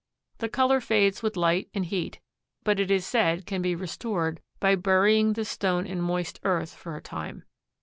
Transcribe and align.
The 0.39 0.49
color 0.49 0.81
fades 0.81 1.21
with 1.21 1.37
light 1.37 1.69
and 1.75 1.85
heat, 1.85 2.19
but 2.63 2.79
it 2.79 2.89
is 2.89 3.05
said 3.05 3.45
can 3.45 3.61
be 3.61 3.75
restored 3.75 4.41
by 4.59 4.73
burying 4.73 5.33
the 5.33 5.45
stone 5.45 5.85
in 5.85 6.01
moist 6.01 6.39
earth 6.43 6.73
for 6.73 6.95
a 6.95 7.01
time. 7.03 7.43